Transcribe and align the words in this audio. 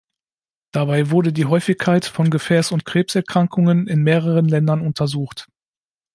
Dabei 0.71 1.11
wurde 1.11 1.31
die 1.31 1.45
Häufigkeit 1.45 2.05
von 2.05 2.31
Gefäß- 2.31 2.73
und 2.73 2.85
Krebserkrankungen 2.85 3.85
in 3.85 4.01
mehreren 4.01 4.45
Ländern 4.49 4.81
untersucht. 4.81 5.47